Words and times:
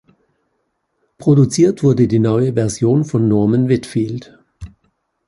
Produziert 1.19 1.83
wurde 1.83 2.07
die 2.07 2.17
neue 2.17 2.53
Version 2.53 3.05
von 3.05 3.27
Norman 3.27 3.69
Whitfield. 3.69 4.35